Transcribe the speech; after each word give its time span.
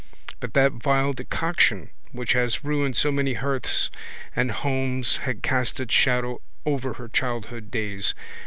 But 0.39 0.55
that 0.55 0.71
vile 0.71 1.13
decoction 1.13 1.91
which 2.11 2.33
has 2.33 2.63
ruined 2.65 2.97
so 2.97 3.11
many 3.11 3.35
hearths 3.35 3.91
and 4.35 4.49
homes 4.49 5.17
had 5.17 5.43
cast 5.43 5.79
its 5.79 5.93
shadow 5.93 6.41
over 6.65 6.93
her 6.93 7.07
childhood 7.07 7.69
days. 7.69 8.15